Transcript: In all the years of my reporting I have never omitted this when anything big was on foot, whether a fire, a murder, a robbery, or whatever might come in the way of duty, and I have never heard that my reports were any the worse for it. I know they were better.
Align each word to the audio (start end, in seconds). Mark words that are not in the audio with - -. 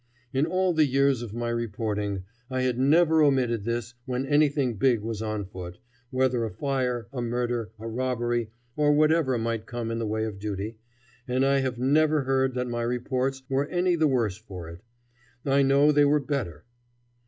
In 0.33 0.47
all 0.47 0.73
the 0.73 0.87
years 0.87 1.21
of 1.21 1.31
my 1.31 1.49
reporting 1.49 2.23
I 2.49 2.61
have 2.63 2.75
never 2.79 3.21
omitted 3.21 3.65
this 3.65 3.93
when 4.07 4.25
anything 4.25 4.77
big 4.77 5.01
was 5.01 5.21
on 5.21 5.45
foot, 5.45 5.77
whether 6.09 6.43
a 6.43 6.49
fire, 6.49 7.05
a 7.13 7.21
murder, 7.21 7.69
a 7.77 7.87
robbery, 7.87 8.49
or 8.75 8.93
whatever 8.93 9.37
might 9.37 9.67
come 9.67 9.91
in 9.91 9.99
the 9.99 10.07
way 10.07 10.23
of 10.25 10.39
duty, 10.39 10.79
and 11.27 11.45
I 11.45 11.59
have 11.59 11.77
never 11.77 12.23
heard 12.23 12.55
that 12.55 12.67
my 12.67 12.81
reports 12.81 13.43
were 13.47 13.67
any 13.67 13.95
the 13.95 14.07
worse 14.07 14.37
for 14.37 14.67
it. 14.69 14.81
I 15.45 15.61
know 15.61 15.91
they 15.91 16.05
were 16.05 16.19
better. 16.19 16.65